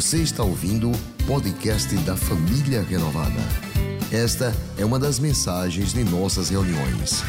[0.00, 3.38] Você está ouvindo o podcast da Família Renovada.
[4.10, 7.22] Esta é uma das mensagens de nossas reuniões.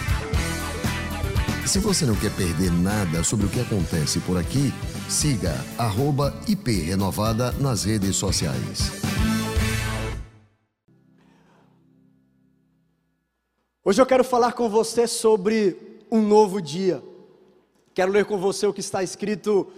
[1.67, 4.71] Se você não quer perder nada sobre o que acontece por aqui,
[5.09, 5.53] siga
[6.47, 8.89] @iprenovada nas redes sociais.
[13.83, 15.75] Hoje eu quero falar com você sobre
[16.09, 17.03] um novo dia.
[17.93, 19.69] Quero ler com você o que está escrito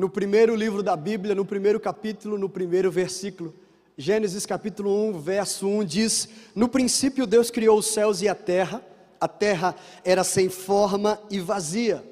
[0.00, 3.54] no primeiro livro da Bíblia, no primeiro capítulo, no primeiro versículo.
[3.98, 8.82] Gênesis capítulo 1, verso 1 diz: No princípio Deus criou os céus e a terra,
[9.20, 12.02] a terra era sem forma e vazia.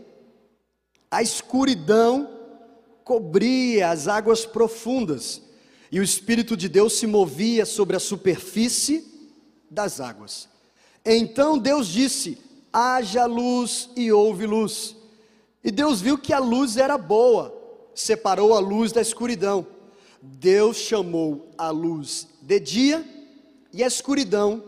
[1.10, 2.28] A escuridão
[3.02, 5.40] cobria as águas profundas,
[5.90, 9.02] e o Espírito de Deus se movia sobre a superfície
[9.70, 10.46] das águas.
[11.02, 12.36] Então Deus disse:
[12.70, 14.94] haja luz e houve luz.
[15.64, 17.57] E Deus viu que a luz era boa,
[17.98, 19.66] separou a luz da escuridão.
[20.22, 23.04] Deus chamou a luz de dia
[23.72, 24.62] e a escuridão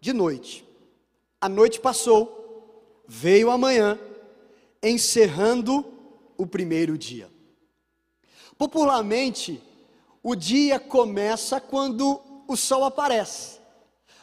[0.00, 0.64] de noite.
[1.40, 3.98] A noite passou, veio a manhã,
[4.82, 5.84] encerrando
[6.38, 7.28] o primeiro dia.
[8.56, 9.60] Popularmente,
[10.22, 13.58] o dia começa quando o sol aparece,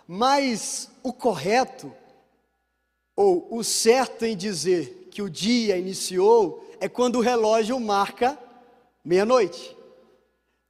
[0.07, 1.93] mas o correto,
[3.17, 8.39] ou o certo em dizer que o dia iniciou, é quando o relógio marca
[9.03, 9.75] meia-noite.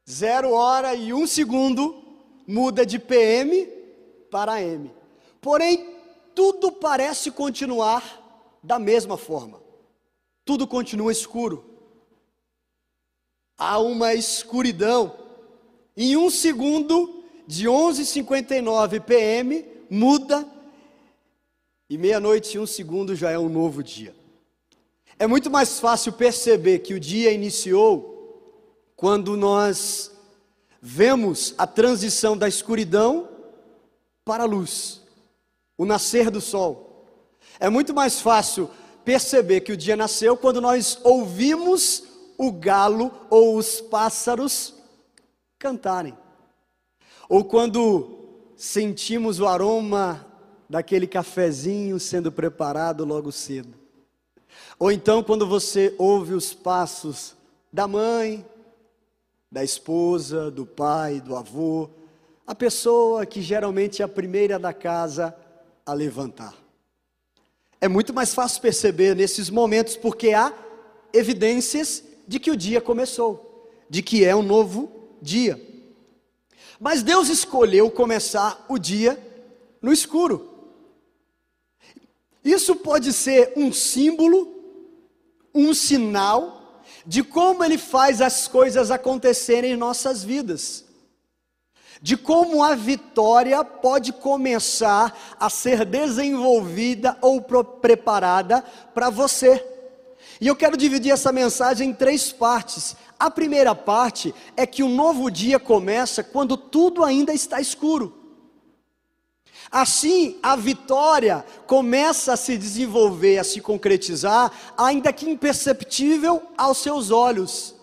[0.10, 2.04] Zero hora e um segundo
[2.48, 3.68] muda de PM
[4.32, 4.92] para AM.
[5.40, 5.94] Porém,
[6.34, 9.62] tudo parece continuar da mesma forma.
[10.44, 11.64] Tudo continua escuro.
[13.56, 15.16] Há uma escuridão.
[15.96, 20.44] Em um segundo, de 11h59 PM, muda
[21.88, 24.18] e meia-noite e um segundo já é um novo dia.
[25.22, 30.12] É muito mais fácil perceber que o dia iniciou quando nós
[30.82, 33.28] vemos a transição da escuridão
[34.24, 35.02] para a luz,
[35.78, 37.06] o nascer do sol.
[37.60, 38.70] É muito mais fácil
[39.04, 42.04] perceber que o dia nasceu quando nós ouvimos
[42.38, 44.74] o galo ou os pássaros
[45.58, 46.18] cantarem,
[47.28, 48.20] ou quando
[48.56, 50.26] sentimos o aroma
[50.70, 53.79] daquele cafezinho sendo preparado logo cedo.
[54.78, 57.36] Ou então quando você ouve os passos
[57.72, 58.46] da mãe,
[59.52, 61.90] da esposa, do pai, do avô,
[62.46, 65.36] a pessoa que geralmente é a primeira da casa
[65.86, 66.56] a levantar.
[67.82, 70.54] É muito mais fácil perceber nesses momentos porque há
[71.14, 75.60] evidências de que o dia começou, de que é um novo dia.
[76.80, 79.18] Mas Deus escolheu começar o dia
[79.82, 80.49] no escuro.
[82.50, 84.48] Isso pode ser um símbolo,
[85.54, 90.84] um sinal de como Ele faz as coisas acontecerem em nossas vidas,
[92.02, 98.64] de como a vitória pode começar a ser desenvolvida ou preparada
[98.96, 99.64] para você.
[100.42, 102.96] E eu quero dividir essa mensagem em três partes.
[103.20, 108.19] A primeira parte é que o novo dia começa quando tudo ainda está escuro.
[109.72, 117.12] Assim, a vitória começa a se desenvolver, a se concretizar, ainda que imperceptível aos seus
[117.12, 117.76] olhos.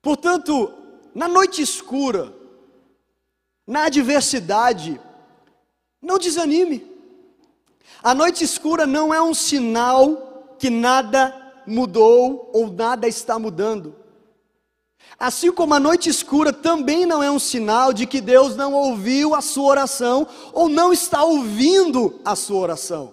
[0.00, 0.72] Portanto,
[1.14, 2.32] na noite escura,
[3.66, 5.00] na adversidade,
[6.00, 6.90] não desanime.
[8.02, 11.34] A noite escura não é um sinal que nada
[11.66, 13.94] mudou ou nada está mudando.
[15.18, 19.34] Assim como a noite escura também não é um sinal de que Deus não ouviu
[19.34, 23.12] a sua oração ou não está ouvindo a sua oração.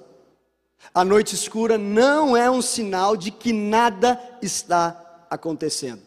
[0.94, 6.02] A noite escura não é um sinal de que nada está acontecendo.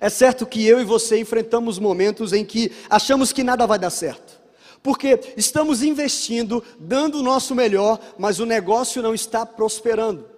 [0.00, 3.90] É certo que eu e você enfrentamos momentos em que achamos que nada vai dar
[3.90, 4.40] certo.
[4.82, 10.29] Porque estamos investindo, dando o nosso melhor, mas o negócio não está prosperando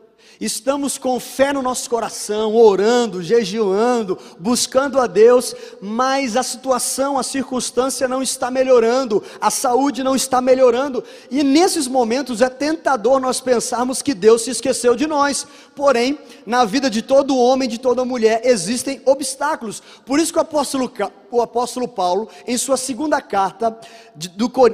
[0.44, 7.22] estamos com fé no nosso coração, orando, jejuando, buscando a Deus, mas a situação, a
[7.22, 13.40] circunstância não está melhorando, a saúde não está melhorando, e nesses momentos é tentador nós
[13.40, 15.46] pensarmos que Deus se esqueceu de nós.
[15.76, 19.82] Porém, na vida de todo homem, de toda mulher, existem obstáculos.
[20.04, 20.92] Por isso que o apóstolo,
[21.36, 23.78] o apóstolo Paulo, em sua segunda carta
[24.14, 24.30] de,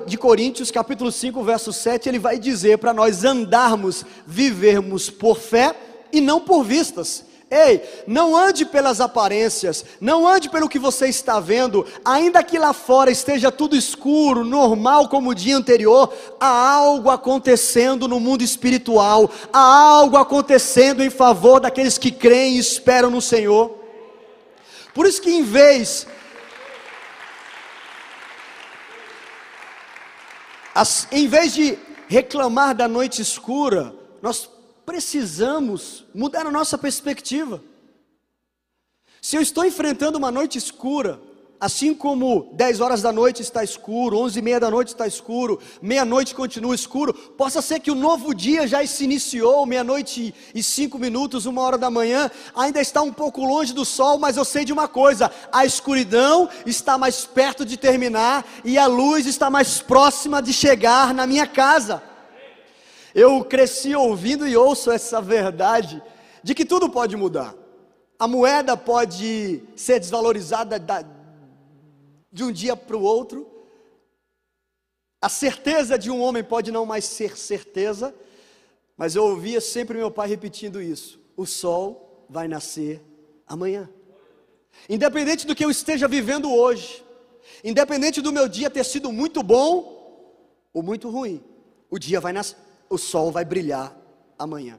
[0.07, 5.75] de Coríntios, capítulo 5, verso 7, ele vai dizer para nós andarmos, vivermos por fé
[6.13, 7.25] e não por vistas.
[7.51, 12.75] Ei, não ande pelas aparências, não ande pelo que você está vendo, ainda que lá
[12.75, 19.31] fora esteja tudo escuro, normal como o dia anterior, há algo acontecendo no mundo espiritual,
[19.51, 23.75] há algo acontecendo em favor daqueles que creem e esperam no Senhor.
[24.93, 26.07] Por isso que em vez
[30.79, 31.77] As, em vez de
[32.07, 33.93] reclamar da noite escura,
[34.23, 34.49] nós
[34.87, 37.61] precisamos mudar a nossa perspectiva.
[39.21, 41.21] Se eu estou enfrentando uma noite escura,
[41.61, 45.59] Assim como 10 horas da noite está escuro, 11 e meia da noite está escuro,
[45.83, 50.97] meia-noite continua escuro, possa ser que o novo dia já se iniciou, meia-noite e 5
[51.01, 54.65] minutos, uma hora da manhã, ainda está um pouco longe do sol, mas eu sei
[54.65, 59.81] de uma coisa: a escuridão está mais perto de terminar e a luz está mais
[59.81, 62.01] próxima de chegar na minha casa.
[63.13, 66.01] Eu cresci ouvindo e ouço essa verdade
[66.41, 67.53] de que tudo pode mudar.
[68.17, 71.05] A moeda pode ser desvalorizada da,
[72.31, 73.51] de um dia para o outro.
[75.21, 78.15] A certeza de um homem pode não mais ser certeza,
[78.97, 83.03] mas eu ouvia sempre meu pai repetindo isso: o sol vai nascer
[83.47, 83.89] amanhã.
[84.89, 87.05] Independente do que eu esteja vivendo hoje,
[87.65, 89.97] independente do meu dia ter sido muito bom
[90.73, 91.43] ou muito ruim,
[91.91, 92.57] o dia vai nascer,
[92.89, 93.97] o sol vai brilhar
[94.39, 94.79] amanhã.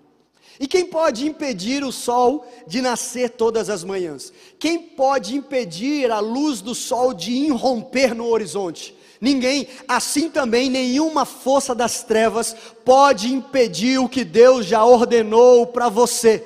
[0.57, 4.31] E quem pode impedir o sol de nascer todas as manhãs?
[4.57, 8.96] Quem pode impedir a luz do sol de irromper no horizonte?
[9.22, 12.56] Ninguém, assim também nenhuma força das trevas
[12.86, 16.46] pode impedir o que Deus já ordenou para você,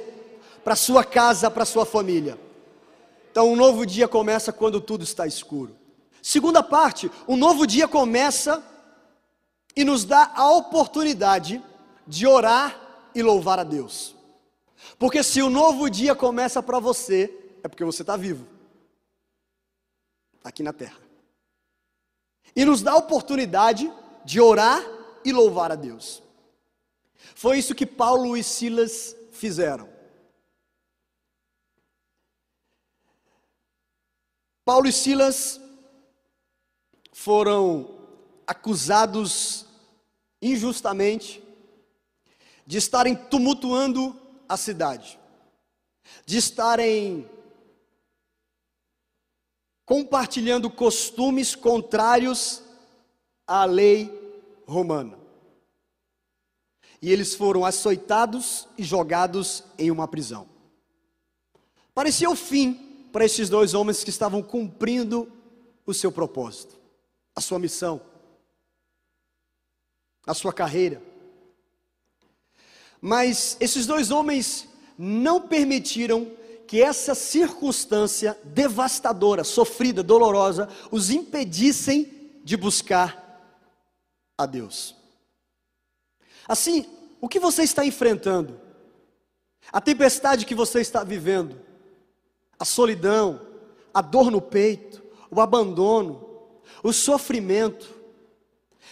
[0.64, 2.38] para sua casa, para sua família.
[3.32, 5.76] Então, um novo dia começa quando tudo está escuro.
[6.22, 8.64] Segunda parte, um novo dia começa
[9.76, 11.62] e nos dá a oportunidade
[12.08, 12.83] de orar
[13.16, 14.16] e louvar a Deus.
[14.98, 18.48] Porque se o novo dia começa para você, é porque você está vivo,
[20.44, 21.00] aqui na terra.
[22.56, 23.92] E nos dá a oportunidade
[24.26, 24.84] de orar
[25.26, 26.22] e louvar a Deus.
[27.36, 29.90] Foi isso que Paulo e Silas fizeram.
[34.66, 35.60] Paulo e Silas
[37.12, 38.00] foram
[38.46, 39.66] acusados
[40.42, 41.44] injustamente
[42.66, 45.20] de estarem tumultuando a cidade,
[46.26, 47.30] de estarem
[49.86, 52.64] compartilhando costumes contrários
[53.46, 54.10] à lei
[54.66, 55.20] romana.
[57.02, 60.48] E eles foram açoitados e jogados em uma prisão.
[61.94, 65.32] Parecia o fim para esses dois homens que estavam cumprindo
[65.86, 66.76] o seu propósito,
[67.36, 68.02] a sua missão,
[70.26, 71.13] a sua carreira.
[73.06, 74.66] Mas esses dois homens
[74.98, 76.32] não permitiram
[76.66, 83.22] que essa circunstância devastadora, sofrida, dolorosa, os impedissem de buscar
[84.38, 84.96] a Deus.
[86.48, 86.86] Assim,
[87.20, 88.58] o que você está enfrentando?
[89.70, 91.60] A tempestade que você está vivendo,
[92.58, 93.42] a solidão,
[93.94, 96.26] a dor no peito, o abandono,
[96.82, 97.94] o sofrimento,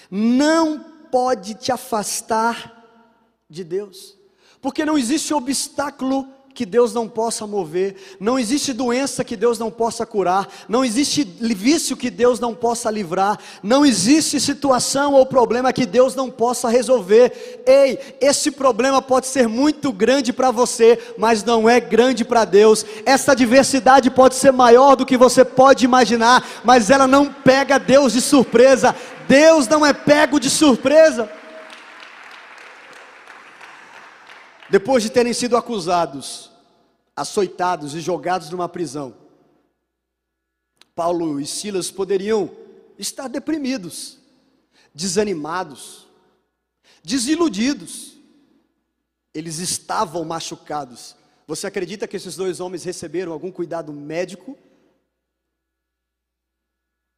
[0.10, 0.80] não
[1.10, 2.81] pode te afastar
[3.52, 4.18] de Deus.
[4.62, 9.72] Porque não existe obstáculo que Deus não possa mover, não existe doença que Deus não
[9.72, 15.72] possa curar, não existe vício que Deus não possa livrar, não existe situação ou problema
[15.72, 17.64] que Deus não possa resolver.
[17.66, 22.86] Ei, esse problema pode ser muito grande para você, mas não é grande para Deus.
[23.06, 28.12] Essa diversidade pode ser maior do que você pode imaginar, mas ela não pega Deus
[28.12, 28.94] de surpresa.
[29.26, 31.41] Deus não é pego de surpresa.
[34.72, 36.50] Depois de terem sido acusados,
[37.14, 39.18] açoitados e jogados numa prisão,
[40.96, 42.50] Paulo e Silas poderiam
[42.98, 44.18] estar deprimidos,
[44.96, 46.08] desanimados,
[47.04, 48.18] desiludidos.
[49.34, 51.18] Eles estavam machucados.
[51.46, 54.58] Você acredita que esses dois homens receberam algum cuidado médico?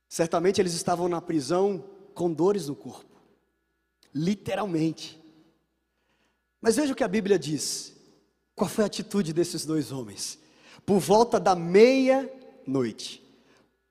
[0.10, 1.84] Certamente eles estavam na prisão
[2.16, 3.22] com dores no corpo,
[4.12, 5.23] literalmente.
[6.64, 7.92] Mas veja o que a Bíblia diz.
[8.56, 10.40] Qual foi a atitude desses dois homens?
[10.86, 13.22] Por volta da meia-noite,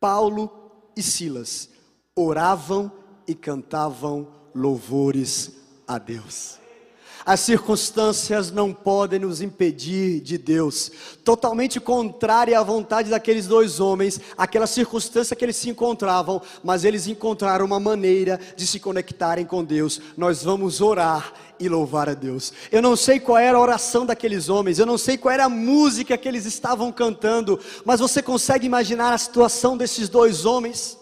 [0.01, 0.51] Paulo
[0.97, 1.69] e Silas
[2.17, 2.91] oravam
[3.29, 5.53] e cantavam louvores
[5.87, 6.63] a Deus.
[7.25, 10.91] As circunstâncias não podem nos impedir de Deus.
[11.25, 17.07] Totalmente contrária à vontade daqueles dois homens, aquela circunstância que eles se encontravam, mas eles
[17.07, 20.01] encontraram uma maneira de se conectarem com Deus.
[20.17, 21.33] Nós vamos orar
[21.65, 22.53] e louvar a Deus.
[22.71, 25.49] Eu não sei qual era a oração daqueles homens, eu não sei qual era a
[25.49, 30.99] música que eles estavam cantando, mas você consegue imaginar a situação desses dois homens?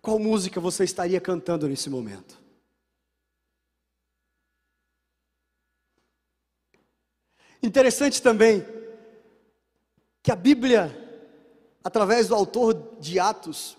[0.00, 2.38] Qual música você estaria cantando nesse momento?
[7.62, 8.62] Interessante também
[10.22, 10.94] que a Bíblia,
[11.82, 13.78] através do autor de Atos,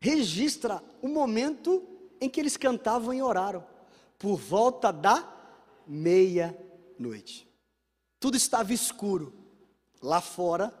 [0.00, 1.80] registra o momento
[2.20, 3.64] em que eles cantavam e oraram,
[4.22, 5.28] por volta da
[5.84, 7.48] meia-noite.
[8.20, 9.34] Tudo estava escuro
[10.00, 10.72] lá fora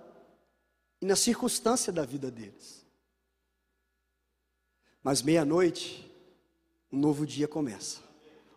[1.00, 2.86] e na circunstância da vida deles.
[5.02, 6.08] Mas meia-noite,
[6.92, 8.00] um novo dia começa,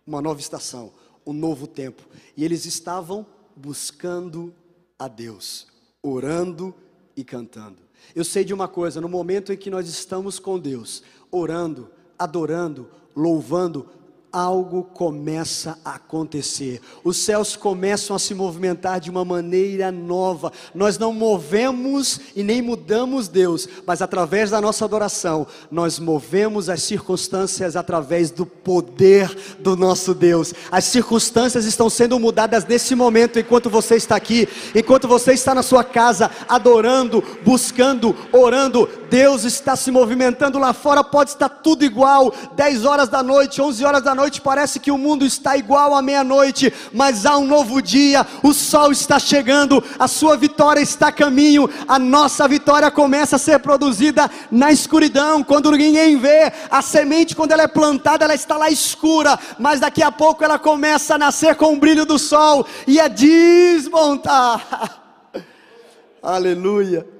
[0.06, 0.94] uma nova estação,
[1.26, 2.04] um novo tempo,
[2.38, 3.26] e eles estavam
[3.56, 4.54] buscando
[5.00, 5.66] a Deus,
[6.00, 6.76] orando
[7.16, 7.82] e cantando.
[8.14, 11.02] Eu sei de uma coisa: no momento em que nós estamos com Deus,
[11.32, 11.90] orando,
[12.20, 13.90] adorando, louvando,
[14.36, 16.82] algo começa a acontecer.
[17.06, 20.52] Os céus começam a se movimentar de uma maneira nova.
[20.74, 26.84] Nós não movemos e nem mudamos Deus, mas através da nossa adoração, nós movemos as
[26.84, 30.54] circunstâncias através do poder do nosso Deus.
[30.70, 35.64] As circunstâncias estão sendo mudadas nesse momento enquanto você está aqui, enquanto você está na
[35.64, 38.90] sua casa adorando, buscando, orando.
[39.10, 43.86] Deus está se movimentando lá fora, pode estar tudo igual, 10 horas da noite, 11
[43.86, 47.82] horas da noite parece que o mundo está igual à meia-noite, mas há um novo
[47.82, 53.36] dia, o sol está chegando, a sua vitória está a caminho, a nossa vitória começa
[53.36, 58.36] a ser produzida na escuridão, quando ninguém vê, a semente, quando ela é plantada, ela
[58.36, 62.18] está lá escura, mas daqui a pouco ela começa a nascer com o brilho do
[62.18, 65.02] sol e a desmontar.
[66.22, 67.15] Aleluia.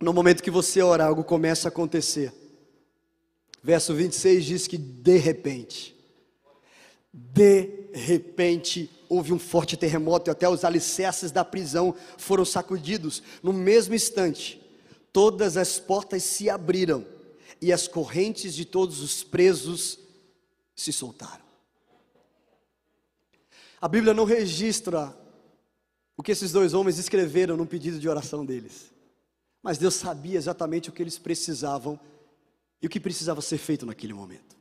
[0.00, 2.32] No momento que você orar, algo começa a acontecer.
[3.62, 5.94] Verso 26 diz que de repente,
[7.12, 13.22] de repente, houve um forte terremoto e até os alicerces da prisão foram sacudidos.
[13.42, 14.60] No mesmo instante,
[15.12, 17.04] todas as portas se abriram
[17.60, 19.98] e as correntes de todos os presos
[20.74, 21.44] se soltaram.
[23.80, 25.14] A Bíblia não registra
[26.16, 28.90] o que esses dois homens escreveram no pedido de oração deles,
[29.62, 31.98] mas Deus sabia exatamente o que eles precisavam
[32.80, 34.56] e o que precisava ser feito naquele momento.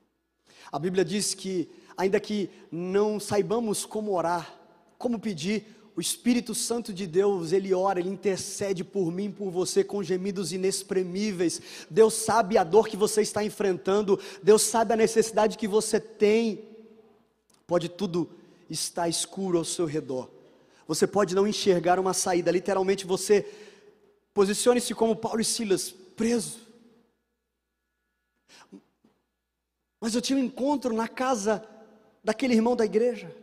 [0.72, 4.54] A Bíblia diz que, ainda que não saibamos como orar,
[4.98, 5.66] como pedir,
[5.96, 10.54] o Espírito Santo de Deus, ele ora, ele intercede por mim, por você, com gemidos
[10.54, 11.62] inexprimíveis.
[11.90, 16.64] Deus sabe a dor que você está enfrentando, Deus sabe a necessidade que você tem.
[17.66, 18.30] Pode tudo
[18.70, 20.30] estar escuro ao seu redor,
[20.88, 23.46] você pode não enxergar uma saída, literalmente você
[24.40, 26.60] posicione-se como Paulo e Silas, preso
[30.00, 31.62] Mas eu tinha um encontro na casa
[32.24, 33.36] daquele irmão da igreja.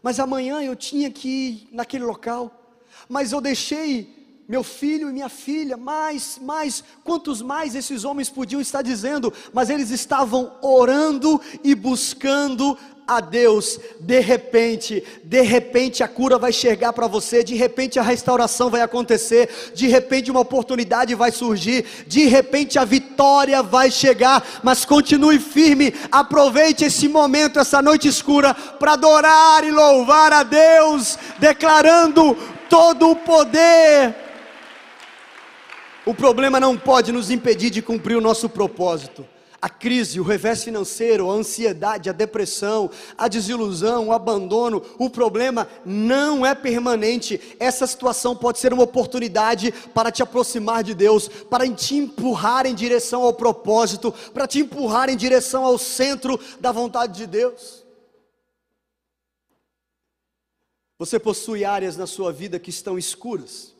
[0.00, 2.78] Mas amanhã eu tinha que ir naquele local.
[3.08, 8.60] Mas eu deixei meu filho e minha filha, mais, mais, quantos mais esses homens podiam
[8.60, 16.08] estar dizendo, mas eles estavam orando e buscando a Deus, de repente, de repente a
[16.08, 21.14] cura vai chegar para você, de repente a restauração vai acontecer, de repente uma oportunidade
[21.14, 27.82] vai surgir, de repente a vitória vai chegar, mas continue firme, aproveite esse momento, essa
[27.82, 32.34] noite escura, para adorar e louvar a Deus, declarando
[32.70, 34.24] todo o poder.
[36.06, 39.26] O problema não pode nos impedir de cumprir o nosso propósito
[39.64, 45.66] a crise, o revés financeiro, a ansiedade, a depressão, a desilusão, o abandono, o problema
[45.86, 47.40] não é permanente.
[47.58, 52.74] Essa situação pode ser uma oportunidade para te aproximar de Deus, para te empurrar em
[52.74, 57.86] direção ao propósito, para te empurrar em direção ao centro da vontade de Deus.
[60.98, 63.73] Você possui áreas na sua vida que estão escuras,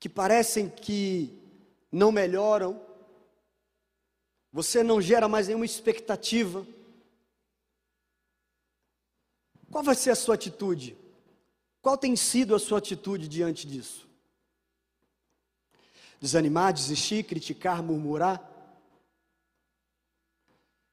[0.00, 1.38] que parecem que
[1.92, 2.80] não melhoram,
[4.50, 6.66] você não gera mais nenhuma expectativa.
[9.70, 10.96] Qual vai ser a sua atitude?
[11.82, 14.08] Qual tem sido a sua atitude diante disso?
[16.18, 18.42] Desanimar, desistir, criticar, murmurar?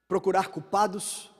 [0.07, 1.31] Procurar culpados?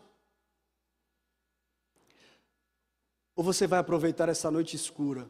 [3.36, 5.30] Ou você vai aproveitar essa noite escura,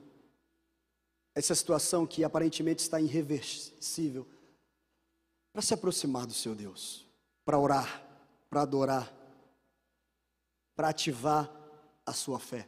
[1.38, 4.26] essa situação que aparentemente está irreversível,
[5.54, 7.06] para se aproximar do seu Deus,
[7.46, 8.04] para orar,
[8.50, 9.14] para adorar,
[10.76, 11.48] para ativar
[12.04, 12.68] a sua fé.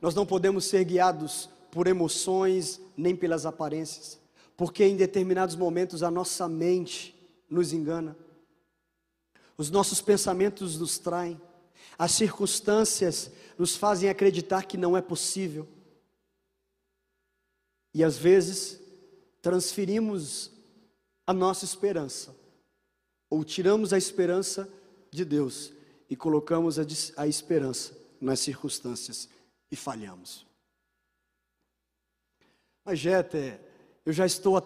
[0.00, 4.18] Nós não podemos ser guiados por emoções nem pelas aparências,
[4.56, 7.14] porque em determinados momentos a nossa mente
[7.48, 8.16] nos engana,
[9.56, 11.40] os nossos pensamentos nos traem,
[11.96, 15.75] as circunstâncias nos fazem acreditar que não é possível.
[17.96, 18.78] E às vezes
[19.40, 20.50] transferimos
[21.26, 22.36] a nossa esperança,
[23.30, 24.70] ou tiramos a esperança
[25.10, 25.72] de Deus
[26.10, 26.82] e colocamos a,
[27.16, 29.30] a esperança nas circunstâncias
[29.70, 30.44] e falhamos.
[32.84, 33.58] Mas, Jeter,
[34.04, 34.62] eu já estou há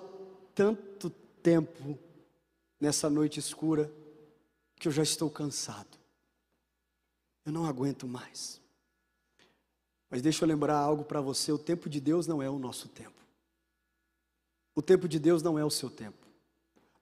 [0.52, 1.08] tanto
[1.40, 1.96] tempo
[2.80, 3.92] nessa noite escura
[4.74, 5.96] que eu já estou cansado.
[7.46, 8.60] Eu não aguento mais.
[10.10, 12.88] Mas deixa eu lembrar algo para você: o tempo de Deus não é o nosso
[12.88, 13.19] tempo.
[14.80, 16.26] O tempo de Deus não é o seu tempo.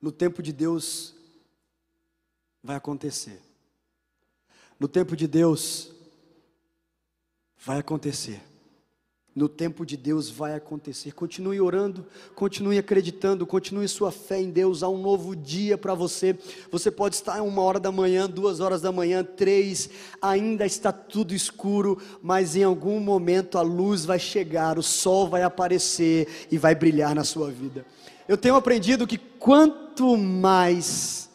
[0.02, 1.14] No tempo de Deus
[2.60, 3.40] vai acontecer.
[4.80, 5.92] No tempo de Deus
[7.56, 8.42] vai acontecer.
[9.38, 11.12] No tempo de Deus vai acontecer.
[11.12, 12.04] Continue orando,
[12.34, 14.82] continue acreditando, continue sua fé em Deus.
[14.82, 16.36] Há um novo dia para você.
[16.72, 19.90] Você pode estar uma hora da manhã, duas horas da manhã, três,
[20.20, 25.44] ainda está tudo escuro, mas em algum momento a luz vai chegar, o sol vai
[25.44, 27.86] aparecer e vai brilhar na sua vida.
[28.26, 31.30] Eu tenho aprendido que quanto mais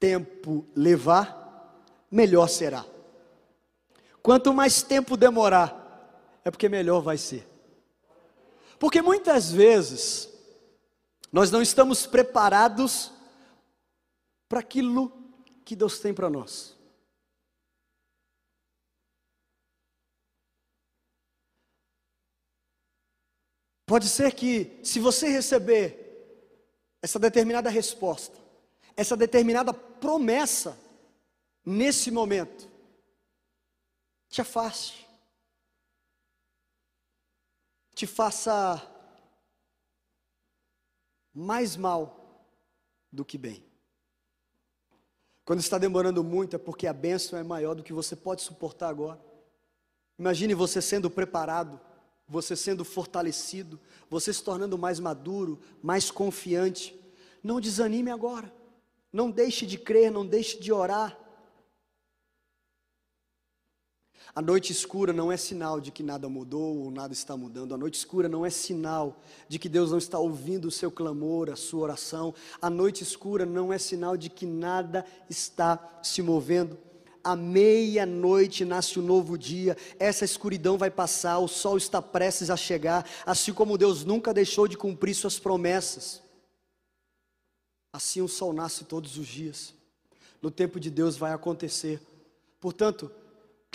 [0.00, 2.86] tempo levar, melhor será.
[4.22, 5.83] Quanto mais tempo demorar,
[6.44, 7.48] é porque melhor vai ser.
[8.78, 10.28] Porque muitas vezes
[11.32, 13.10] nós não estamos preparados
[14.48, 15.10] para aquilo
[15.64, 16.76] que Deus tem para nós.
[23.86, 26.00] Pode ser que, se você receber
[27.02, 28.38] essa determinada resposta,
[28.96, 30.78] essa determinada promessa,
[31.64, 32.68] nesse momento,
[34.28, 35.03] te afaste
[38.04, 38.86] te faça
[41.32, 42.46] mais mal
[43.10, 43.64] do que bem.
[45.42, 48.90] Quando está demorando muito é porque a bênção é maior do que você pode suportar
[48.90, 49.18] agora.
[50.18, 51.80] Imagine você sendo preparado,
[52.28, 53.80] você sendo fortalecido,
[54.10, 56.94] você se tornando mais maduro, mais confiante.
[57.42, 58.52] Não desanime agora.
[59.10, 61.18] Não deixe de crer, não deixe de orar.
[64.32, 67.74] A noite escura não é sinal de que nada mudou ou nada está mudando.
[67.74, 71.50] A noite escura não é sinal de que Deus não está ouvindo o seu clamor,
[71.50, 72.34] a sua oração.
[72.60, 76.78] A noite escura não é sinal de que nada está se movendo.
[77.22, 82.56] À meia-noite nasce um novo dia, essa escuridão vai passar, o sol está prestes a
[82.56, 86.22] chegar, assim como Deus nunca deixou de cumprir suas promessas.
[87.90, 89.72] Assim o sol nasce todos os dias.
[90.42, 91.98] No tempo de Deus vai acontecer.
[92.60, 93.10] Portanto,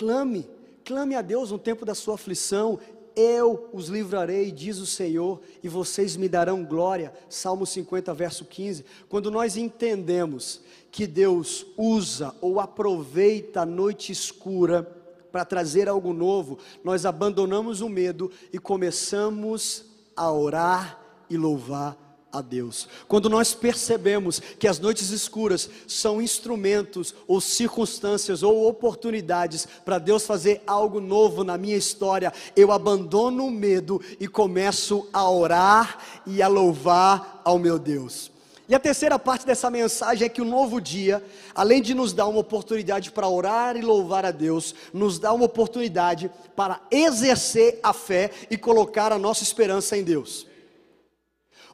[0.00, 0.48] Clame,
[0.82, 2.78] clame a Deus no tempo da sua aflição.
[3.14, 7.12] Eu os livrarei, diz o Senhor, e vocês me darão glória.
[7.28, 8.82] Salmo 50, verso 15.
[9.10, 14.84] Quando nós entendemos que Deus usa ou aproveita a noite escura
[15.30, 19.84] para trazer algo novo, nós abandonamos o medo e começamos
[20.16, 22.88] a orar e louvar a Deus.
[23.08, 30.26] Quando nós percebemos que as noites escuras são instrumentos ou circunstâncias ou oportunidades para Deus
[30.26, 36.42] fazer algo novo na minha história, eu abandono o medo e começo a orar e
[36.42, 38.30] a louvar ao meu Deus.
[38.68, 41.20] E a terceira parte dessa mensagem é que o novo dia,
[41.52, 45.46] além de nos dar uma oportunidade para orar e louvar a Deus, nos dá uma
[45.46, 50.46] oportunidade para exercer a fé e colocar a nossa esperança em Deus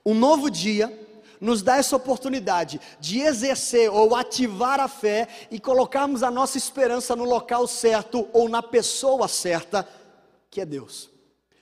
[0.06, 0.96] um novo dia
[1.40, 7.16] nos dá essa oportunidade de exercer ou ativar a fé e colocarmos a nossa esperança
[7.16, 9.86] no local certo ou na pessoa certa,
[10.48, 11.10] que é Deus.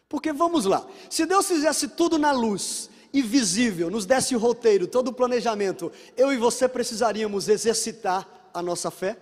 [0.08, 4.86] Porque vamos lá, se Deus fizesse tudo na luz e visível, nos desse o roteiro,
[4.86, 9.16] todo o planejamento, eu e você precisaríamos exercitar a nossa fé?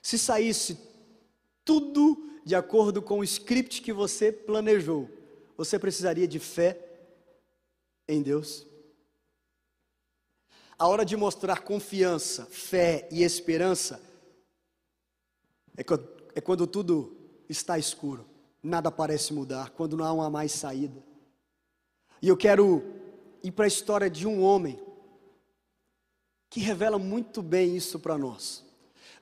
[0.00, 0.78] Se saísse
[1.62, 5.08] tudo de acordo com o script que você planejou,
[5.56, 6.78] você precisaria de fé
[8.08, 8.66] em Deus.
[10.78, 14.00] A hora de mostrar confiança, fé e esperança
[15.76, 17.16] é quando, é quando tudo
[17.48, 18.26] está escuro,
[18.62, 21.02] nada parece mudar, quando não há uma mais saída.
[22.20, 22.82] E eu quero
[23.42, 24.80] ir para a história de um homem
[26.50, 28.64] que revela muito bem isso para nós.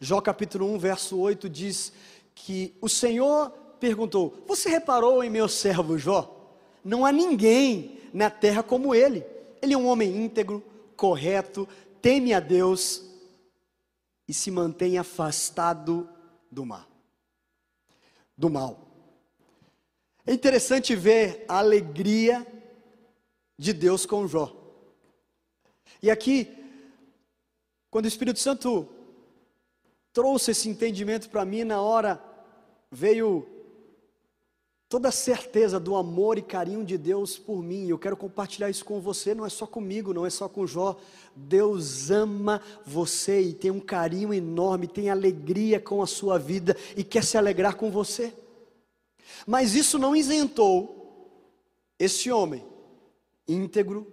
[0.01, 1.93] Jó capítulo 1, verso 8 diz
[2.35, 6.57] que o Senhor perguntou: Você reparou em meu servo Jó?
[6.85, 9.27] Não há ninguém na terra como ele.
[9.61, 10.63] Ele é um homem íntegro,
[10.97, 11.69] correto,
[12.01, 13.03] teme a Deus
[14.29, 16.09] e se mantém afastado
[16.49, 16.87] do mal.
[18.39, 18.87] Do mal.
[20.25, 22.47] É interessante ver a alegria
[23.59, 24.57] de Deus com Jó.
[26.01, 26.49] E aqui,
[27.91, 28.89] quando o Espírito Santo
[30.13, 32.23] trouxe esse entendimento para mim, na hora
[32.89, 33.52] veio
[34.93, 37.89] toda a certeza do amor e carinho de Deus por mim.
[37.89, 41.01] Eu quero compartilhar isso com você, não é só comigo, não é só com Jó.
[41.35, 47.03] Deus ama você e tem um carinho enorme, tem alegria com a sua vida e
[47.03, 48.35] quer se alegrar com você.
[49.47, 51.01] Mas isso não isentou
[51.99, 52.63] Esse homem,
[53.49, 54.07] íntegro,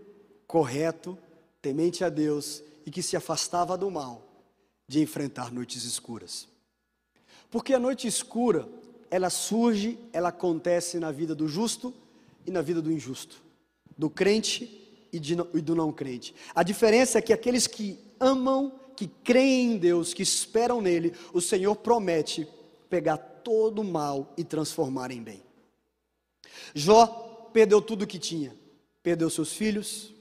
[0.47, 1.17] correto,
[1.61, 4.21] temente a Deus e que se afastava do mal,
[4.87, 6.47] de enfrentar noites escuras.
[7.51, 8.69] Porque a noite escura,
[9.11, 11.93] ela surge, ela acontece na vida do justo
[12.45, 13.41] e na vida do injusto,
[13.97, 16.33] do crente e, de, e do não crente.
[16.53, 21.41] A diferença é que aqueles que amam, que creem em Deus, que esperam nele, o
[21.41, 22.47] Senhor promete
[22.89, 25.43] pegar todo o mal e transformar em bem.
[26.73, 28.55] Jó perdeu tudo o que tinha,
[29.01, 30.13] perdeu seus filhos,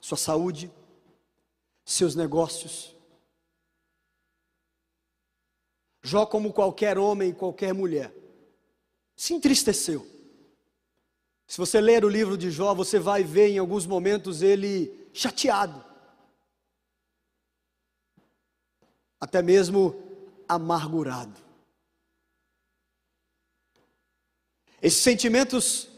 [0.00, 0.70] sua saúde,
[1.84, 2.94] seus negócios.
[6.02, 8.12] Jó, como qualquer homem, qualquer mulher,
[9.14, 10.04] se entristeceu.
[11.46, 15.84] Se você ler o livro de Jó, você vai ver em alguns momentos ele chateado,
[19.20, 19.94] até mesmo
[20.48, 21.40] amargurado.
[24.80, 25.88] Esses sentimentos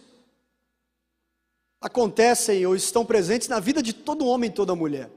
[1.81, 5.11] acontecem ou estão presentes na vida de todo homem e toda mulher.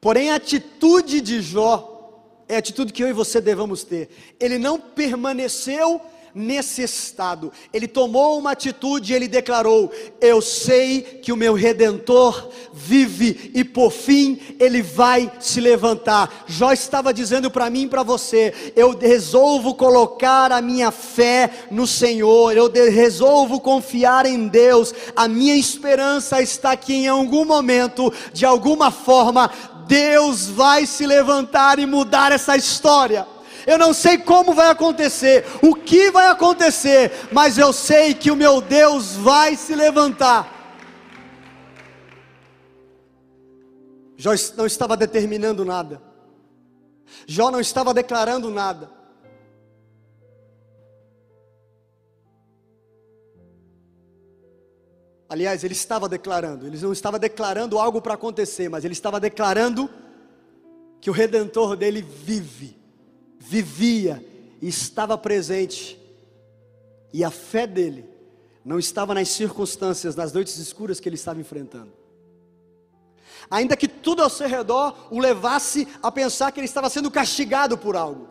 [0.00, 1.91] Porém, a atitude de Jó
[2.48, 4.08] é a atitude que eu e você devemos ter.
[4.38, 6.00] Ele não permaneceu
[6.34, 7.52] nesse estado.
[7.72, 13.90] Ele tomou uma atitude, ele declarou: Eu sei que o meu redentor vive e por
[13.90, 16.44] fim ele vai se levantar.
[16.46, 21.86] Jó estava dizendo para mim e para você: Eu resolvo colocar a minha fé no
[21.86, 24.94] Senhor, eu resolvo confiar em Deus.
[25.14, 29.50] A minha esperança está que em algum momento, de alguma forma,
[29.86, 33.26] Deus vai se levantar e mudar essa história.
[33.66, 38.36] Eu não sei como vai acontecer, o que vai acontecer, mas eu sei que o
[38.36, 40.60] meu Deus vai se levantar.
[44.16, 46.02] Jó não estava determinando nada,
[47.26, 49.01] Jó não estava declarando nada.
[55.32, 59.88] Aliás, ele estava declarando, ele não estava declarando algo para acontecer, mas ele estava declarando
[61.00, 62.76] que o redentor dele vive
[63.38, 64.22] vivia
[64.60, 65.98] e estava presente,
[67.14, 68.04] e a fé dele
[68.62, 71.94] não estava nas circunstâncias, nas noites escuras que ele estava enfrentando.
[73.50, 77.78] Ainda que tudo ao seu redor o levasse a pensar que ele estava sendo castigado
[77.78, 78.28] por algo.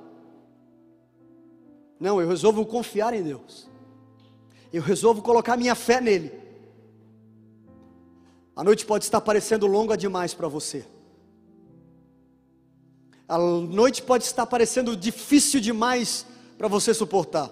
[1.99, 3.67] Não, eu resolvo confiar em Deus.
[4.71, 6.40] Eu resolvo colocar minha fé nele.
[8.61, 10.85] A noite pode estar parecendo longa demais para você.
[13.27, 16.27] A noite pode estar parecendo difícil demais
[16.59, 17.49] para você suportar.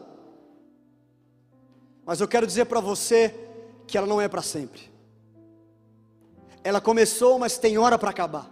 [2.05, 3.33] Mas eu quero dizer para você
[3.87, 4.81] que ela não é para sempre.
[6.63, 8.47] Ela começou, mas tem hora para acabar.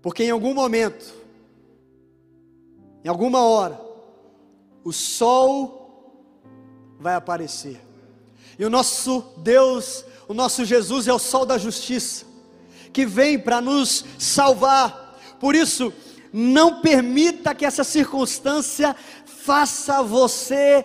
[0.00, 1.12] Porque em algum momento,
[3.02, 3.80] em alguma hora,
[4.84, 6.22] o sol
[7.00, 7.80] vai aparecer.
[8.58, 12.26] E o nosso Deus, o nosso Jesus é o sol da justiça
[12.94, 15.18] que vem para nos salvar.
[15.40, 15.92] Por isso,
[16.32, 18.94] não permita que essa circunstância
[19.26, 20.84] faça você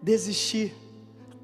[0.00, 0.83] desistir.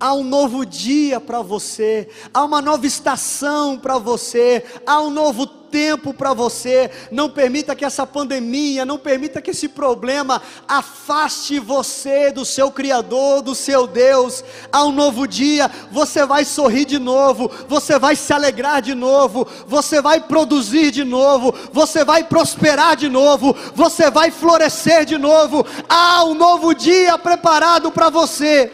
[0.00, 5.46] Há um novo dia para você, há uma nova estação para você, há um novo
[5.46, 6.90] tempo para você.
[7.10, 13.42] Não permita que essa pandemia, não permita que esse problema afaste você do seu Criador,
[13.42, 14.42] do seu Deus.
[14.72, 19.46] Há um novo dia, você vai sorrir de novo, você vai se alegrar de novo,
[19.66, 25.64] você vai produzir de novo, você vai prosperar de novo, você vai florescer de novo.
[25.88, 28.72] Há um novo dia preparado para você.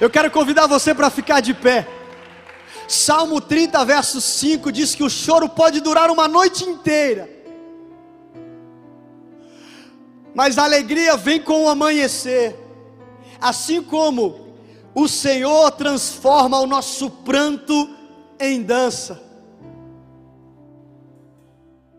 [0.00, 1.86] Eu quero convidar você para ficar de pé.
[2.86, 7.28] Salmo 30, verso 5 diz que o choro pode durar uma noite inteira,
[10.34, 12.56] mas a alegria vem com o amanhecer,
[13.40, 14.54] assim como
[14.94, 17.90] o Senhor transforma o nosso pranto
[18.40, 19.20] em dança.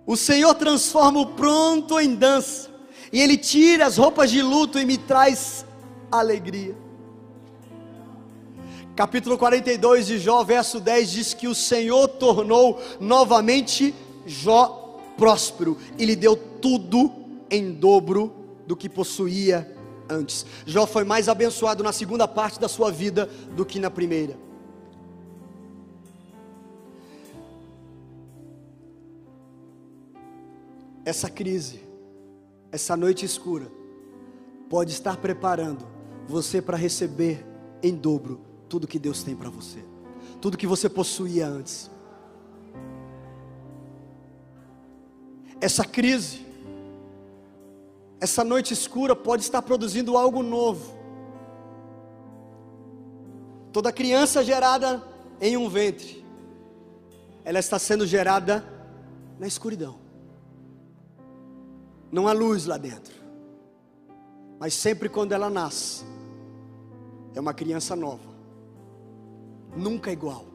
[0.07, 2.69] O Senhor transforma o pranto em dança,
[3.13, 5.65] e Ele tira as roupas de luto e me traz
[6.11, 6.75] alegria.
[8.99, 16.03] Capítulo 42 de Jó, verso 10 diz que o Senhor tornou novamente Jó próspero e
[16.03, 17.09] lhe deu tudo
[17.49, 18.29] em dobro
[18.67, 19.73] do que possuía
[20.09, 20.45] antes.
[20.65, 24.37] Jó foi mais abençoado na segunda parte da sua vida do que na primeira.
[31.05, 31.79] Essa crise,
[32.69, 33.71] essa noite escura,
[34.69, 35.87] pode estar preparando
[36.27, 37.45] você para receber
[37.81, 39.83] em dobro tudo que Deus tem para você,
[40.39, 41.89] tudo que você possuía antes.
[45.59, 46.45] Essa crise,
[48.21, 50.97] essa noite escura pode estar produzindo algo novo.
[53.73, 55.03] Toda criança gerada
[55.41, 56.23] em um ventre,
[57.43, 58.63] ela está sendo gerada
[59.37, 59.99] na escuridão.
[62.11, 63.13] Não há luz lá dentro.
[64.59, 66.03] Mas sempre quando ela nasce,
[67.33, 68.28] é uma criança nova.
[69.75, 70.45] Nunca igual.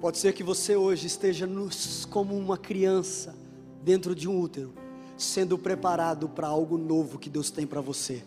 [0.00, 3.34] Pode ser que você hoje esteja nos, como uma criança
[3.82, 4.72] dentro de um útero,
[5.16, 8.22] sendo preparado para algo novo que Deus tem para você.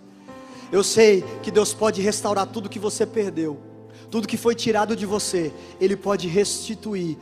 [0.72, 3.60] Eu sei que Deus pode restaurar tudo que você perdeu,
[4.10, 7.18] tudo que foi tirado de você, Ele pode restituir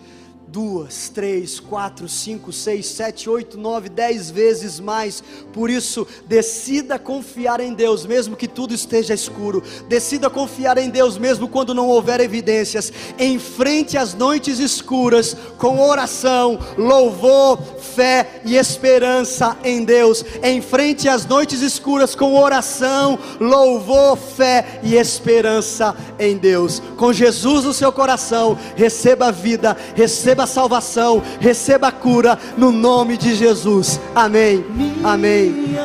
[0.47, 5.23] duas, três, quatro, cinco, seis, sete, oito, nove, dez vezes mais.
[5.51, 9.63] Por isso, decida confiar em Deus, mesmo que tudo esteja escuro.
[9.87, 12.93] Decida confiar em Deus, mesmo quando não houver evidências.
[13.17, 20.23] Enfrente as noites escuras com oração, louvor, fé e esperança em Deus.
[20.43, 26.79] Enfrente as noites escuras com oração, louvor, fé e esperança em Deus.
[26.95, 33.35] Com Jesus no seu coração, receba vida, receba receba salvação, receba cura no nome de
[33.35, 33.99] Jesus.
[34.15, 34.63] Amém.
[35.03, 35.75] Amém.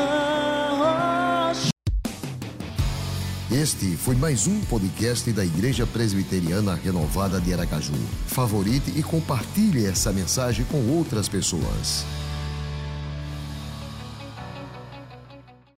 [3.51, 7.94] Este foi mais um podcast da Igreja Presbiteriana Renovada de Aracaju.
[8.27, 12.05] Favorite e compartilhe essa mensagem com outras pessoas.